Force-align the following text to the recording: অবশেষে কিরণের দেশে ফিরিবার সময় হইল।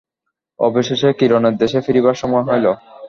অবশেষে 0.59 1.09
কিরণের 1.19 1.55
দেশে 1.57 1.79
ফিরিবার 1.85 2.15
সময় 2.21 2.45
হইল। 2.47 2.65